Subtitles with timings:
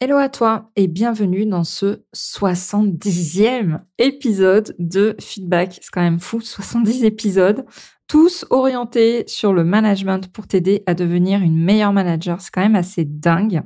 [0.00, 5.78] Hello à toi et bienvenue dans ce 70e épisode de Feedback.
[5.80, 7.64] C'est quand même fou, 70 épisodes,
[8.08, 12.40] tous orientés sur le management pour t'aider à devenir une meilleure manager.
[12.40, 13.62] C'est quand même assez dingue.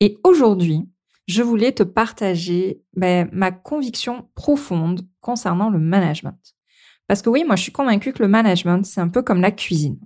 [0.00, 0.86] Et aujourd'hui,
[1.26, 6.38] je voulais te partager ben, ma conviction profonde concernant le management.
[7.06, 9.50] Parce que oui, moi je suis convaincue que le management, c'est un peu comme la
[9.50, 9.98] cuisine.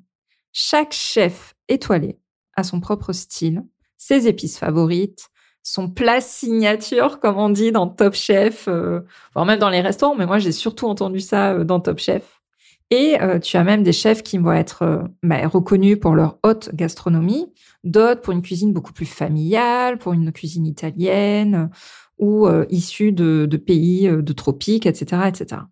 [0.52, 2.20] Chaque chef étoilé
[2.54, 3.65] a son propre style,
[3.96, 5.30] ses épices favorites,
[5.65, 9.01] son plat signature, comme on dit dans Top Chef, euh,
[9.32, 12.43] voire même dans les restaurants, mais moi j'ai surtout entendu ça euh, dans Top Chef.
[12.90, 16.73] Et euh, tu as même des chefs qui vont être bah, reconnus pour leur haute
[16.74, 17.46] gastronomie,
[17.82, 21.71] d'autres pour une cuisine beaucoup plus familiale, pour une cuisine italienne
[22.18, 25.62] ou issue de, de, pays de tropiques, etc., etc.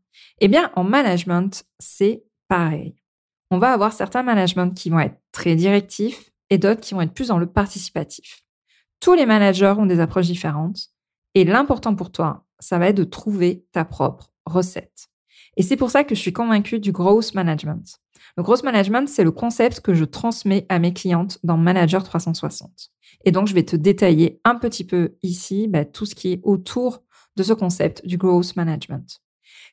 [0.40, 2.96] Eh bien, en management, c'est pareil.
[3.50, 7.14] On va avoir certains managements qui vont être très directifs et d'autres qui vont être
[7.14, 8.41] plus dans le participatif.
[9.03, 10.91] Tous les managers ont des approches différentes
[11.34, 15.08] et l'important pour toi, ça va être de trouver ta propre recette.
[15.56, 17.98] Et c'est pour ça que je suis convaincue du growth management.
[18.36, 22.92] Le growth management, c'est le concept que je transmets à mes clientes dans Manager 360.
[23.25, 26.41] Et donc, je vais te détailler un petit peu ici bah, tout ce qui est
[26.45, 27.03] autour
[27.34, 29.20] de ce concept du growth management.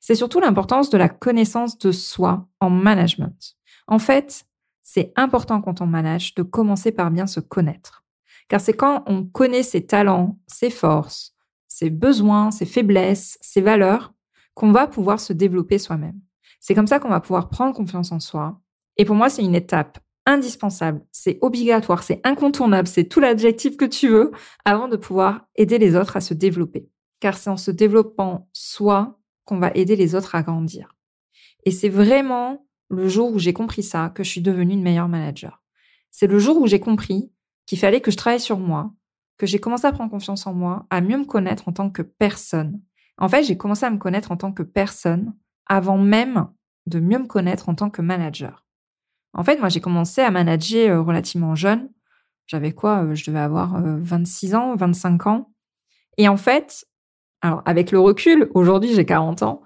[0.01, 3.57] C'est surtout l'importance de la connaissance de soi en management.
[3.85, 4.45] En fait,
[4.81, 8.03] c'est important quand on manage de commencer par bien se connaître.
[8.49, 11.35] Car c'est quand on connaît ses talents, ses forces,
[11.67, 14.13] ses besoins, ses faiblesses, ses valeurs,
[14.55, 16.19] qu'on va pouvoir se développer soi-même.
[16.59, 18.59] C'est comme ça qu'on va pouvoir prendre confiance en soi.
[18.97, 23.85] Et pour moi, c'est une étape indispensable, c'est obligatoire, c'est incontournable, c'est tout l'adjectif que
[23.85, 24.31] tu veux
[24.65, 26.89] avant de pouvoir aider les autres à se développer.
[27.19, 30.95] Car c'est en se développant soi qu'on va aider les autres à grandir.
[31.65, 35.07] Et c'est vraiment le jour où j'ai compris ça que je suis devenue une meilleure
[35.07, 35.63] manager.
[36.11, 37.31] C'est le jour où j'ai compris
[37.69, 38.91] qu'il fallait que je travaille sur moi,
[39.37, 42.01] que j'ai commencé à prendre confiance en moi, à mieux me connaître en tant que
[42.01, 42.81] personne.
[43.19, 45.35] En fait, j'ai commencé à me connaître en tant que personne
[45.67, 46.47] avant même
[46.87, 48.65] de mieux me connaître en tant que manager.
[49.35, 51.91] En fait, moi, j'ai commencé à manager euh, relativement jeune.
[52.47, 55.51] J'avais quoi euh, Je devais avoir 26 euh, ans, 25 ans.
[56.17, 56.87] Et en fait,
[57.41, 59.61] alors avec le recul, aujourd'hui j'ai 40 ans,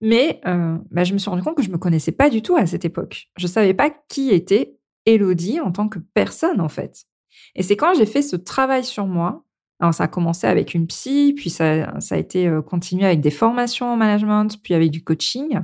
[0.00, 2.66] mais bah, je me suis rendu compte que je me connaissais pas du tout à
[2.66, 3.30] cette époque.
[3.36, 7.07] Je savais pas qui était Elodie en tant que personne en fait.
[7.54, 9.44] Et c'est quand j'ai fait ce travail sur moi,
[9.80, 13.30] alors ça a commencé avec une psy, puis ça, a été euh, continué avec des
[13.30, 15.60] formations en management, puis avec du coaching.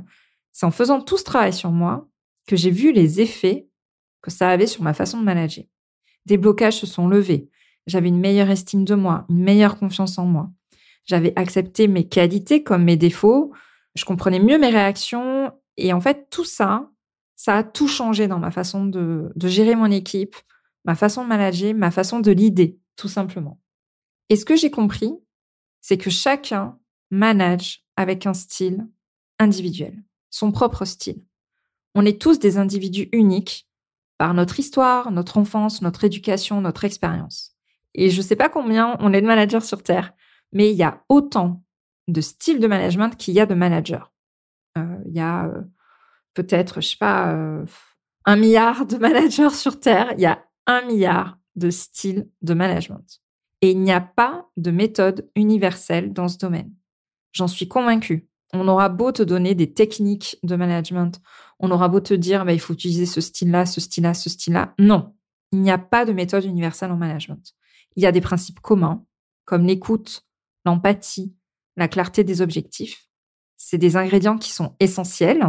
[0.53, 2.09] C'est en faisant tout ce travail sur moi
[2.47, 3.69] que j'ai vu les effets
[4.23, 5.65] que ça avait sur ma façon de manager.
[6.27, 7.51] Des blocages se sont levés.
[7.87, 10.51] J'avais une meilleure estime de moi, une meilleure confiance en moi.
[11.05, 13.53] J'avais accepté mes qualités comme mes défauts.
[13.95, 15.53] Je comprenais mieux mes réactions.
[15.77, 16.89] Et en fait, tout ça,
[17.37, 20.37] ça a tout changé dans ma façon de gérer mon équipe,
[20.85, 23.61] ma façon de manager, ma façon de l'idée, tout simplement.
[24.29, 25.13] Et ce que j'ai compris,
[25.81, 26.79] c'est que chacun
[27.11, 28.87] manage avec un style
[29.39, 31.25] individuel, son propre style.
[31.95, 33.69] On est tous des individus uniques
[34.19, 37.55] par notre histoire, notre enfance, notre éducation, notre expérience.
[37.95, 40.13] Et je ne sais pas combien on est de managers sur Terre,
[40.53, 41.63] mais il y a autant
[42.09, 44.05] de styles de management qu'il y a de managers.
[44.77, 45.63] Euh, il y a euh,
[46.35, 47.65] peut-être, je sais pas, euh,
[48.25, 50.13] un milliard de managers sur Terre.
[50.15, 53.21] Il y a un milliard de styles de management.
[53.61, 56.73] Et il n'y a pas de méthode universelle dans ce domaine.
[57.33, 58.29] J'en suis convaincue.
[58.53, 61.21] On aura beau te donner des techniques de management,
[61.59, 64.75] on aura beau te dire, bah, il faut utiliser ce style-là, ce style-là, ce style-là.
[64.79, 65.15] Non,
[65.51, 67.55] il n'y a pas de méthode universelle en management.
[67.97, 69.05] Il y a des principes communs,
[69.45, 70.25] comme l'écoute,
[70.65, 71.35] l'empathie,
[71.77, 73.09] la clarté des objectifs.
[73.57, 75.45] C'est des ingrédients qui sont essentiels.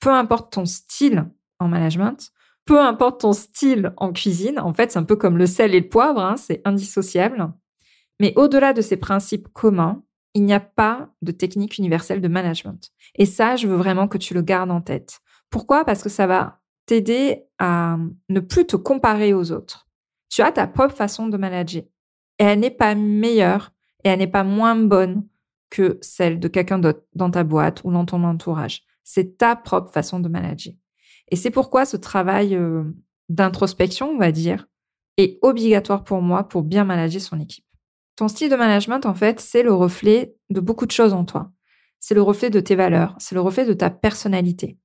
[0.00, 1.28] Peu importe ton style
[1.58, 2.32] en management,
[2.66, 5.80] peu importe ton style en cuisine, en fait, c'est un peu comme le sel et
[5.80, 7.52] le poivre, hein, c'est indissociable.
[8.20, 10.02] Mais au-delà de ces principes communs,
[10.34, 12.92] il n'y a pas de technique universelle de management.
[13.14, 15.20] Et ça, je veux vraiment que tu le gardes en tête.
[15.48, 15.84] Pourquoi?
[15.84, 17.96] Parce que ça va t'aider à
[18.28, 19.86] ne plus te comparer aux autres.
[20.28, 21.84] Tu as ta propre façon de manager.
[22.38, 23.72] Et elle n'est pas meilleure
[24.04, 25.26] et elle n'est pas moins bonne
[25.70, 28.82] que celle de quelqu'un d'autre dans ta boîte ou dans ton entourage.
[29.04, 30.74] C'est ta propre façon de manager.
[31.28, 32.84] Et c'est pourquoi ce travail euh,
[33.28, 34.66] d'introspection, on va dire,
[35.16, 37.64] est obligatoire pour moi pour bien manager son équipe.
[38.16, 41.50] Ton style de management, en fait, c'est le reflet de beaucoup de choses en toi.
[42.00, 44.78] C'est le reflet de tes valeurs, c'est le reflet de ta personnalité.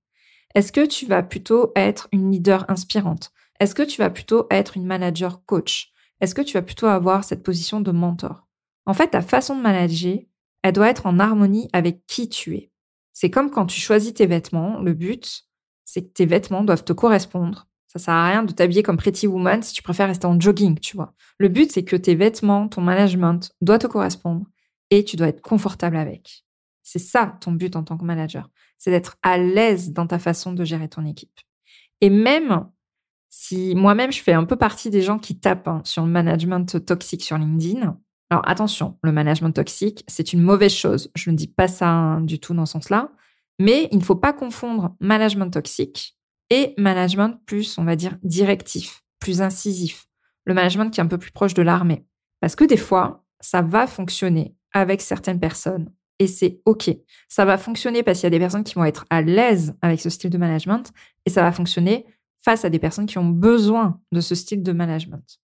[0.55, 3.31] Est-ce que tu vas plutôt être une leader inspirante?
[3.59, 5.91] Est-ce que tu vas plutôt être une manager coach?
[6.19, 8.47] Est-ce que tu vas plutôt avoir cette position de mentor?
[8.85, 10.17] En fait, ta façon de manager,
[10.63, 12.71] elle doit être en harmonie avec qui tu es.
[13.13, 15.45] C'est comme quand tu choisis tes vêtements, le but,
[15.85, 17.67] c'est que tes vêtements doivent te correspondre.
[17.87, 20.79] Ça sert à rien de t'habiller comme Pretty Woman si tu préfères rester en jogging,
[20.79, 21.13] tu vois.
[21.39, 24.45] Le but, c'est que tes vêtements, ton management doit te correspondre
[24.91, 26.45] et tu dois être confortable avec.
[26.83, 28.49] C'est ça ton but en tant que manager.
[28.77, 31.37] C'est d'être à l'aise dans ta façon de gérer ton équipe.
[31.99, 32.65] Et même
[33.29, 36.85] si moi-même, je fais un peu partie des gens qui tapent hein, sur le management
[36.85, 37.97] toxique sur LinkedIn.
[38.29, 41.11] Alors attention, le management toxique, c'est une mauvaise chose.
[41.15, 43.11] Je ne dis pas ça hein, du tout dans ce sens-là.
[43.59, 46.17] Mais il ne faut pas confondre management toxique
[46.49, 50.07] et management plus, on va dire, directif, plus incisif.
[50.45, 52.05] Le management qui est un peu plus proche de l'armée.
[52.39, 56.89] Parce que des fois, ça va fonctionner avec certaines personnes et c'est OK.
[57.29, 59.99] Ça va fonctionner parce qu'il y a des personnes qui vont être à l'aise avec
[59.99, 60.91] ce style de management
[61.25, 62.05] et ça va fonctionner
[62.41, 65.39] face à des personnes qui ont besoin de ce style de management.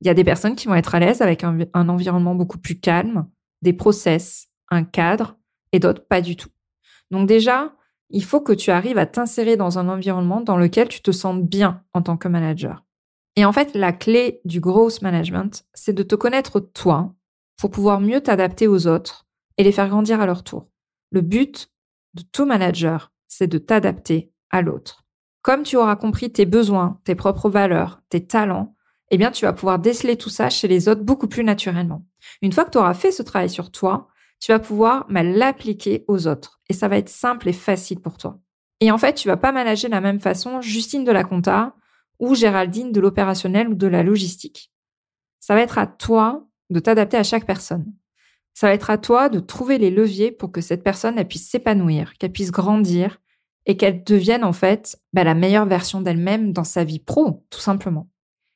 [0.00, 2.78] Il y a des personnes qui vont être à l'aise avec un, environnement beaucoup plus
[2.78, 3.26] calme,
[3.62, 5.36] des process, un cadre
[5.72, 6.50] et d'autres pas du tout.
[7.10, 7.74] Donc déjà,
[8.10, 11.36] il faut que tu arrives à t'insérer dans un environnement dans lequel tu te sens
[11.40, 12.84] bien en tant que manager.
[13.36, 17.14] Et en fait, la clé du growth management, c'est de te connaître toi
[17.56, 19.26] pour pouvoir mieux t'adapter aux autres
[19.58, 20.68] et les faire grandir à leur tour.
[21.10, 21.70] Le but
[22.14, 25.04] de tout manager, c'est de t'adapter à l'autre.
[25.42, 28.74] Comme tu auras compris tes besoins, tes propres valeurs, tes talents,
[29.10, 32.04] eh bien, tu vas pouvoir déceler tout ça chez les autres beaucoup plus naturellement.
[32.42, 34.08] Une fois que tu auras fait ce travail sur toi,
[34.40, 36.60] tu vas pouvoir bah, l'appliquer aux autres.
[36.68, 38.38] Et ça va être simple et facile pour toi.
[38.80, 41.74] Et en fait, tu vas pas manager de la même façon Justine de la compta
[42.20, 44.72] ou Géraldine de l'opérationnel ou de la logistique.
[45.40, 47.92] Ça va être à toi de t'adapter à chaque personne.
[48.54, 52.14] Ça va être à toi de trouver les leviers pour que cette personne puisse s'épanouir,
[52.18, 53.20] qu'elle puisse grandir
[53.66, 57.60] et qu'elle devienne en fait bah, la meilleure version d'elle-même dans sa vie pro, tout
[57.60, 58.08] simplement.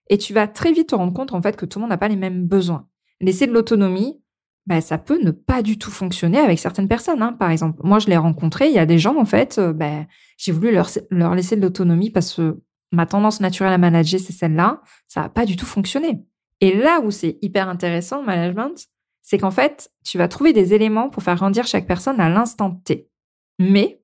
[0.09, 1.99] Et tu vas très vite te rendre compte en fait que tout le monde n'a
[1.99, 2.89] pas les mêmes besoins.
[3.21, 4.21] Laisser de l'autonomie,
[4.67, 7.23] bah, ça peut ne pas du tout fonctionner avec certaines personnes.
[7.23, 7.33] Hein.
[7.33, 10.07] Par exemple, moi, je l'ai rencontré, il y a des gens, en fait, bah,
[10.37, 12.61] j'ai voulu leur, leur laisser de l'autonomie parce que
[12.93, 14.81] ma tendance naturelle à manager, c'est celle-là.
[15.09, 16.23] Ça n'a pas du tout fonctionné.
[16.61, 18.87] Et là où c'est hyper intéressant, le management,
[19.23, 22.71] c'est qu'en fait, tu vas trouver des éléments pour faire grandir chaque personne à l'instant
[22.85, 23.09] T.
[23.59, 24.01] Mais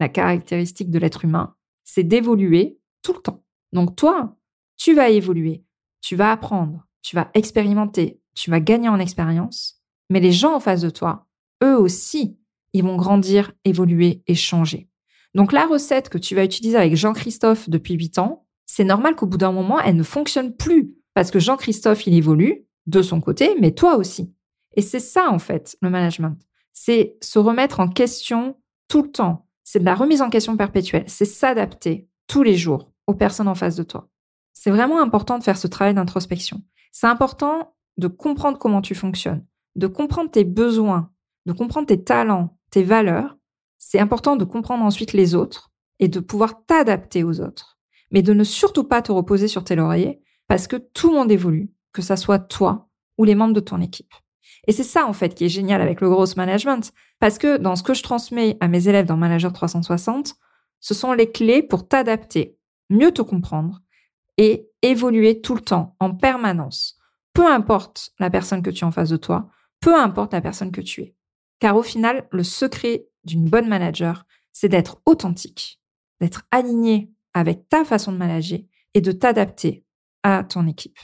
[0.00, 1.54] la caractéristique de l'être humain,
[1.84, 3.44] c'est d'évoluer tout le temps.
[3.72, 4.36] Donc toi,
[4.76, 5.64] tu vas évoluer,
[6.00, 9.81] tu vas apprendre, tu vas expérimenter, tu vas gagner en expérience
[10.12, 11.26] mais les gens en face de toi,
[11.64, 12.36] eux aussi,
[12.74, 14.88] ils vont grandir, évoluer et changer.
[15.34, 19.26] Donc la recette que tu vas utiliser avec Jean-Christophe depuis 8 ans, c'est normal qu'au
[19.26, 23.56] bout d'un moment, elle ne fonctionne plus parce que Jean-Christophe, il évolue de son côté,
[23.58, 24.34] mais toi aussi.
[24.76, 26.36] Et c'est ça, en fait, le management.
[26.74, 28.56] C'est se remettre en question
[28.88, 29.46] tout le temps.
[29.64, 31.04] C'est de la remise en question perpétuelle.
[31.06, 34.10] C'est s'adapter tous les jours aux personnes en face de toi.
[34.52, 36.62] C'est vraiment important de faire ce travail d'introspection.
[36.90, 39.44] C'est important de comprendre comment tu fonctionnes
[39.76, 41.10] de comprendre tes besoins,
[41.46, 43.36] de comprendre tes talents, tes valeurs,
[43.78, 47.78] c'est important de comprendre ensuite les autres et de pouvoir t'adapter aux autres.
[48.10, 51.32] Mais de ne surtout pas te reposer sur tes lauriers parce que tout le monde
[51.32, 52.88] évolue, que ça soit toi
[53.18, 54.12] ou les membres de ton équipe.
[54.66, 56.92] Et c'est ça, en fait, qui est génial avec le gross management.
[57.18, 60.34] Parce que dans ce que je transmets à mes élèves dans Manager 360,
[60.80, 62.56] ce sont les clés pour t'adapter,
[62.90, 63.80] mieux te comprendre
[64.38, 66.98] et évoluer tout le temps, en permanence.
[67.34, 69.48] Peu importe la personne que tu as en face de toi,
[69.82, 71.14] peu importe la personne que tu es.
[71.58, 75.80] Car au final, le secret d'une bonne manager, c'est d'être authentique,
[76.20, 78.60] d'être aligné avec ta façon de manager
[78.94, 79.84] et de t'adapter
[80.22, 80.98] à ton équipe.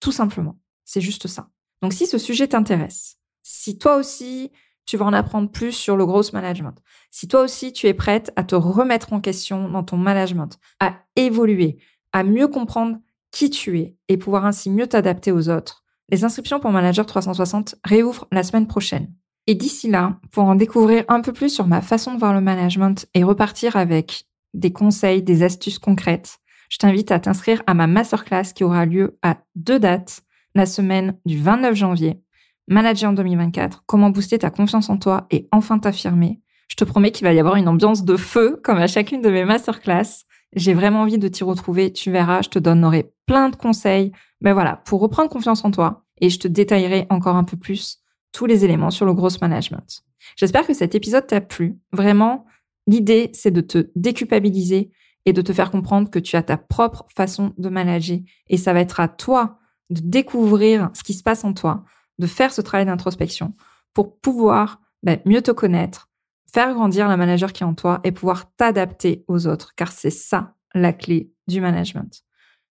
[0.00, 0.58] Tout simplement.
[0.84, 1.50] C'est juste ça.
[1.82, 4.52] Donc si ce sujet t'intéresse, si toi aussi
[4.84, 8.32] tu vas en apprendre plus sur le gross management, si toi aussi tu es prête
[8.36, 11.78] à te remettre en question dans ton management, à évoluer,
[12.12, 12.98] à mieux comprendre
[13.30, 17.76] qui tu es et pouvoir ainsi mieux t'adapter aux autres, les inscriptions pour Manager 360
[17.84, 19.12] réouvrent la semaine prochaine.
[19.46, 22.40] Et d'ici là, pour en découvrir un peu plus sur ma façon de voir le
[22.40, 24.24] management et repartir avec
[24.54, 26.38] des conseils, des astuces concrètes,
[26.68, 30.22] je t'invite à t'inscrire à ma masterclass qui aura lieu à deux dates,
[30.54, 32.20] la semaine du 29 janvier,
[32.68, 36.42] Manager en 2024, comment booster ta confiance en toi et enfin t'affirmer.
[36.68, 39.30] Je te promets qu'il va y avoir une ambiance de feu comme à chacune de
[39.30, 40.24] mes masterclass.
[40.54, 44.52] J'ai vraiment envie de t'y retrouver, tu verras, je te donnerai plein de conseils, mais
[44.52, 48.02] voilà, pour reprendre confiance en toi, et je te détaillerai encore un peu plus
[48.32, 50.02] tous les éléments sur le gross management.
[50.36, 51.78] J'espère que cet épisode t'a plu.
[51.92, 52.46] Vraiment,
[52.86, 54.90] l'idée, c'est de te déculpabiliser
[55.24, 58.72] et de te faire comprendre que tu as ta propre façon de manager et ça
[58.72, 59.58] va être à toi
[59.90, 61.84] de découvrir ce qui se passe en toi,
[62.18, 63.54] de faire ce travail d'introspection
[63.94, 66.07] pour pouvoir ben, mieux te connaître,
[66.52, 70.10] faire grandir la manager qui est en toi et pouvoir t'adapter aux autres, car c'est
[70.10, 72.22] ça la clé du management.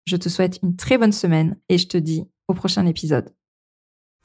[0.06, 3.34] Je te souhaite une très bonne semaine et je te dis au prochain épisode.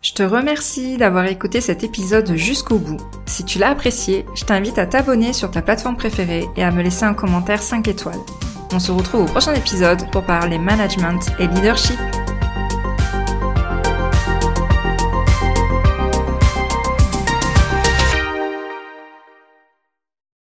[0.03, 3.01] Je te remercie d'avoir écouté cet épisode jusqu'au bout.
[3.27, 6.83] Si tu l'as apprécié, je t'invite à t'abonner sur ta plateforme préférée et à me
[6.83, 8.21] laisser un commentaire 5 étoiles.
[8.73, 11.99] On se retrouve au prochain épisode pour parler management et leadership.